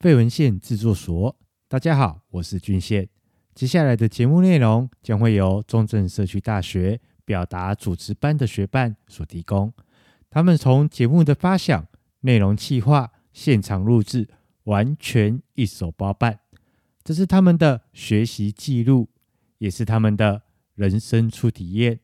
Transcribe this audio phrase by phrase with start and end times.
[0.00, 1.36] 废文献制作所。
[1.68, 3.06] 大家好，我是俊宪。
[3.54, 9.70] 接下来的节目内容将会由中正社区大学表达主持班的学伴所提供。
[10.30, 11.86] 他们从节目的发想、
[12.20, 14.26] 内容企划、现场录制，
[14.62, 16.40] 完全一手包办。
[17.04, 19.10] 这是他们的学习记录，
[19.58, 20.44] 也是他们的
[20.76, 22.00] 人生初体验。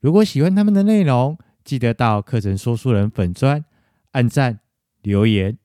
[0.00, 3.62] 如果喜欢他们的内容，记得到课程说书人粉专
[4.12, 4.60] 按赞
[5.02, 5.58] 留言，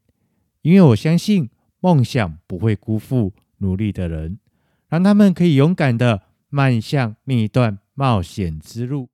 [0.63, 1.49] 因为我相信
[1.83, 4.37] 梦想不会辜负努力的人，
[4.87, 9.09] 让他们可以勇敢的迈向另一段冒险之路。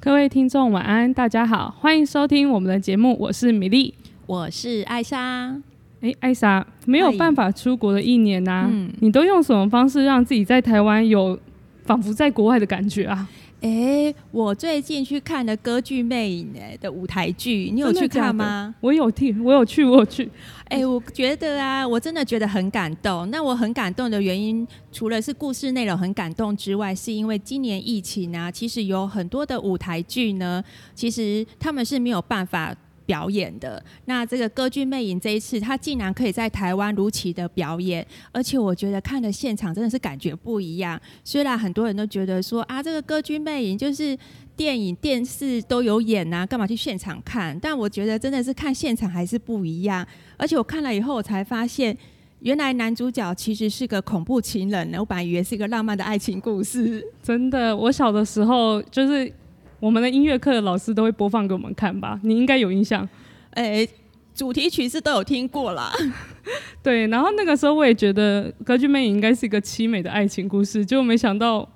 [0.00, 5.60] 各位听众晚安，大家好，欢迎收听我们的节目，我是米粒，我是艾莎。
[6.00, 11.38] 哎，艾莎，没有办法出国的一年呐、啊嗯，你都用什么方式让自己在台湾有
[11.84, 13.28] 仿佛在国外的感觉啊？
[13.60, 18.74] 哎，我最近去看了《歌剧魅影》哎的舞台剧，你有去看吗？
[18.80, 20.30] 我有听，我有去，我有去。
[20.64, 23.30] 哎，我觉得啊，我真的觉得很感动。
[23.30, 32.74] 那我很感动的原因，除了是故事内容很感动之外，是因为今年疫情啊，其实有很多的舞台剧呢，其实他们是没有办法。
[33.06, 33.82] 表演的。
[34.04, 41.00] 那这个歌剧魅影这一次，他竟然可以在台湾如期的表演，而且我觉得看的现场真的是感觉不一样。
[41.24, 44.16] 虽然很多人都觉得说啊，这个歌剧魅影就是
[44.56, 47.58] 电影、电视都有演呐、啊，干嘛去现场看？
[47.58, 50.06] 但我觉得真的是看现场还是不一样。
[50.36, 51.96] 而且我看了以后，我才发现
[52.40, 54.94] 原来男主角其实是个恐怖情人。
[54.94, 57.04] 我本来以为是一个浪漫的爱情故事。
[57.22, 59.32] 真的，我小的时候就是。
[59.80, 63.08] 我们的音乐课的老师都会播放给我们看吧，你应该有印象。
[63.52, 63.86] 哎，
[64.34, 65.92] 主题曲是都有听过啦。
[66.82, 71.66] 对，然后那个时候我也觉得《歌剧魅影》应该是一个凄美的爱情故事，结果没想到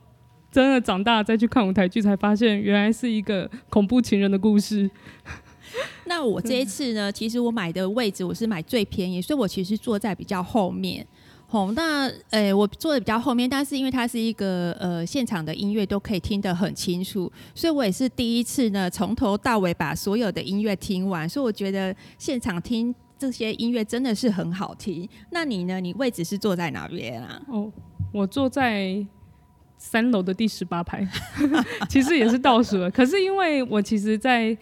[0.52, 4.88] 真的长大再去看舞台剧，才发现原来是一个恐怖情人的故事。
[6.04, 11.04] 那我这一次呢，其实我买的位置我是买最便宜，所以我其实坐在比较后面。
[11.54, 25.08] 哦，那呃，我坐的比较后面，但是因为它是一个呃现场的音乐都可以听得很清楚，所以我也是第一次呢从头到尾把所有的音乐听完，所以我觉得现场听这些音乐真的是很好听。
[25.30, 25.80] 那你呢？
[25.80, 27.40] 你位置是坐在哪边啊？
[27.46, 27.70] 哦，
[28.10, 29.06] 我坐在
[29.78, 31.06] 三楼的第十八排，
[31.88, 32.90] 其实也是倒数了。
[32.90, 34.56] 可是因为我其实，在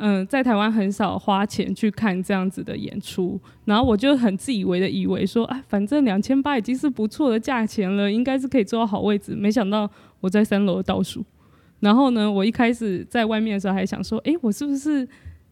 [0.00, 9.34] 嗯，在台湾很少花钱去看这样子的演出，然后我就很自以为的以为说，啊，反正两千八已经是不错的价钱了，应该是可以坐到好位置。
[9.34, 11.24] 没想到我在三楼倒数，
[11.80, 15.04] 然后呢，我一开始在外面的时候还想说，哎，我是不是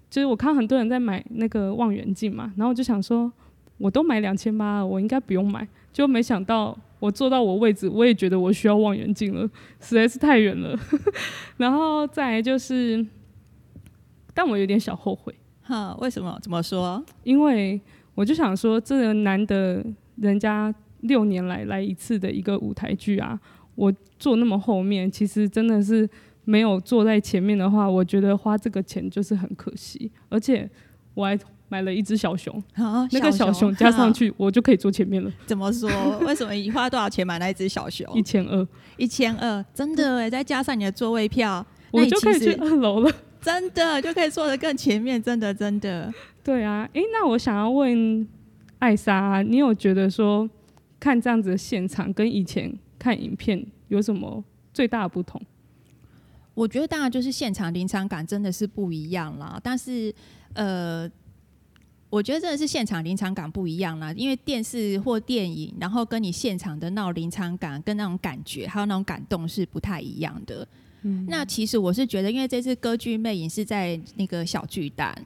[0.09, 3.33] 就是我看很多人在买那个望远镜嘛，然后我就想说，
[3.79, 10.79] 我都买两千八了，我应该不用买，就没想到我坐到我位置，我也觉得我需要望远镜了，实在是太远了。
[11.59, 13.05] 然后再就是。
[14.37, 16.39] 但我有点小后悔，哈，为什么？
[16.43, 17.03] 怎么说？
[17.25, 17.81] 因为
[18.15, 19.83] 我就想说，这个难得
[20.17, 23.41] 人家六年来来一次的一个舞台剧啊，
[23.75, 26.07] 我坐那么后面，其实真的是
[26.45, 30.13] 没有坐在前面的话，我觉得花这个钱就是很可惜。
[30.29, 30.69] 而且
[31.15, 35.33] 我还买了一只小熊，啊、那个小熊加上去，我就可以坐前面了。
[35.47, 35.91] 怎么说？
[36.19, 38.07] 为什么你花多少钱买那一只小熊？
[38.15, 38.69] 一千二，
[38.99, 40.29] 一千二，真的哎！
[40.29, 43.11] 再加上你的座位票，我就可以去二楼了。
[43.47, 46.13] 真的就可以坐得更前面，真的真的。
[46.43, 48.27] 对啊，诶，那我想要问
[48.81, 50.51] 艾莎啊，你有觉得说
[50.99, 54.43] 看这样子的现场跟以前看影片有什么
[54.75, 55.41] 最大的不同？
[56.55, 59.61] 我觉得当然就是现场临场感真的是不一样啦。
[59.63, 60.13] 但是
[60.55, 61.09] 呃，
[62.11, 70.67] 我觉得真的是现场临场感不一样啦，因为电视或电影，然后跟你现场的那种临场感跟那种感觉，还有那种感动是不太一样的。
[71.29, 75.17] 那其实我是觉得，因为这次歌剧魅影是在那个小巨蛋。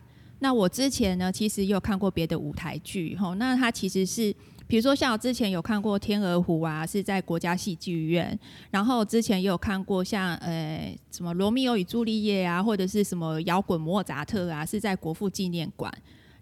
[0.40, 3.34] 那我之前呢，其实也有看过别的舞台剧，吼。
[3.34, 4.34] 那它其实是，
[4.66, 8.38] 比如说像我之前有看过《天鹅湖》啊，是在国家戏剧院。
[8.70, 15.92] 然后之前也有看过像呃什么《罗密欧与朱丽叶》啊，或者是什么《摇滚莫扎特》啊，是在国父纪念馆。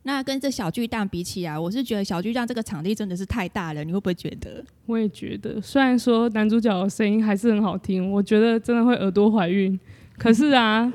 [0.04, 4.64] 那跟这小巨蛋比起来，我是觉得小巨蛋这个场地真的是太大了，你会不会觉得？
[4.86, 9.78] 我也觉得，虽然说男主角的声音还是很好听，我觉得真的会耳朵怀孕。
[10.16, 10.90] 可是啊，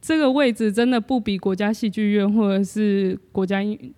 [0.00, 3.92] 这个位置真的不比国家戏剧院或者是国家音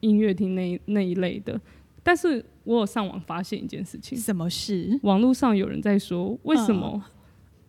[0.00, 1.60] 音乐厅那那一类的。
[2.02, 4.98] 但是我有上网发现一件事情，什么事？
[5.02, 7.00] 网络上有人在说，为什么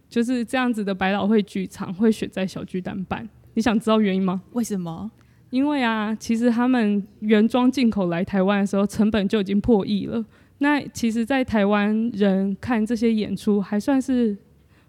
[0.10, 3.30] 就是这样子的百老汇剧场会选在小巨蛋办？
[3.54, 4.42] 你想知道原因吗？
[4.54, 5.12] 为什么？
[5.54, 10.26] 因为啊，其实他们原装进口来台湾的时候，成本就已经破亿了。
[10.58, 14.36] 那其实，在台湾人看这些演出，还算是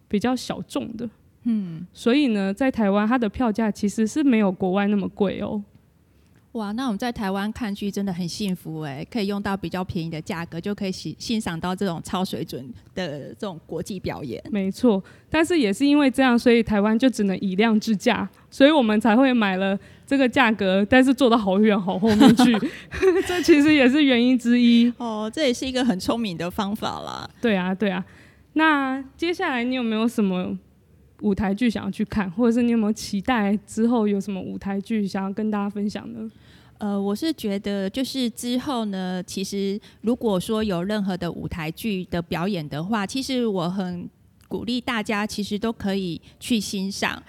[0.09, 1.07] 比较小众的。
[1.43, 5.63] 嗯，所以呢，在台湾它的票价其实是没有国外那么贵哦。
[6.55, 12.65] 哇，那我们在台湾看剧真的很幸福哎，可以用到比较便宜的价格，就可以欣欣赏到这种超水准
[12.95, 14.41] 的这种国际表演。
[14.53, 22.57] 没错，但是也是因为这样，所以台湾就只能以量制价，所以我们才会买了这个价格，但是坐到好远好后面去，
[23.27, 24.93] 这其实也是原因之一。
[24.99, 27.29] 哦，这也是一个很聪明的方法啦。
[27.41, 28.05] 对啊，对啊。
[28.53, 30.57] 那接下来你有没有什么
[31.23, 36.31] 舞台剧想要去看，或者是你有没有期待之后有什么舞台剧想要跟大家分享呢？
[36.79, 44.09] 呃，我是觉得就是之后呢，其实如果说有任何的舞台剧的表演的话，其实我很
[44.49, 47.23] 鼓励大家，其实都可以去欣赏。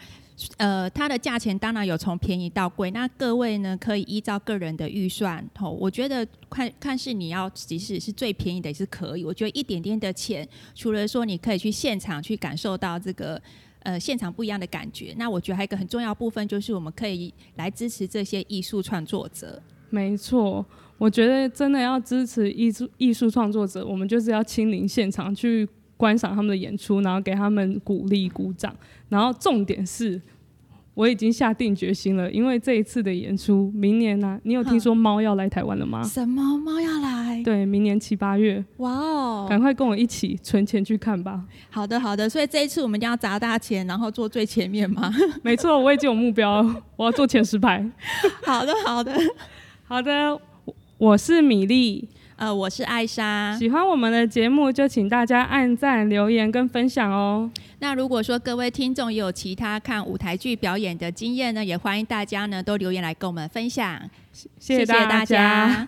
[0.57, 9.24] 呃，它的价钱当然有从便宜到贵，那各位呢可以依照个人的预算，吼，我觉得看看是你要即使是最便宜的也是可以。
[9.24, 13.41] 我觉得一点点的钱，除了说你可以去现场去感受到这个。
[13.86, 15.14] 呃，现场不一样的感觉。
[15.16, 19.62] 那我觉得还有一个很重要部分，就是我们可以来支持这些艺术创作者。
[19.92, 20.66] 没错，
[20.98, 28.76] 我觉得真的要支持艺术艺术创作者，我们就是要亲临现场去观赏他们的演出，然后给他们鼓励、鼓掌。
[29.08, 30.20] 然后重点是。
[30.95, 36.01] 我已经下定决心了，因为这一次的演出，明年呢、啊，你有听说猫要来台湾了吗？
[36.03, 37.44] 什么猫要来？
[37.44, 38.63] 对，明年七八月。
[38.77, 39.45] 哇哦！
[39.50, 41.44] 赶快跟我一起存钱去看吧。
[41.69, 42.30] 好的，好的。
[42.30, 45.13] 所以这一次我们一定要砸大钱，然后坐最前面吗？
[45.44, 47.86] 没错，我已经有目标了， 我要坐前十排。
[48.44, 49.13] 好的，好的，
[49.83, 50.39] 好的。
[50.98, 52.07] 我是米粒。
[52.38, 53.56] 呃，我是艾莎。
[53.58, 57.50] 喜欢我们的节目，就请大家按赞、留言跟分享哦。
[57.80, 64.02] 那如果说各位听众也有其他看舞台剧表演的经验呢，也欢迎大家呢都留言来跟我们分享。
[64.34, 65.00] 谢谢大家。
[65.00, 65.88] 谢谢大家。